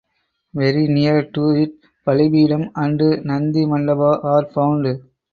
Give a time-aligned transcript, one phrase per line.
[0.55, 4.87] Very near to it bali peetam and nandhi mandapa are found.